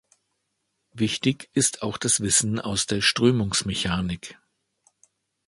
Wichtig 0.93 1.51
ist 1.53 1.83
auch 1.83 1.99
das 1.99 2.21
Wissen 2.21 2.59
aus 2.59 2.87
der 2.87 3.01
Strömungsmechanik. 3.01 4.35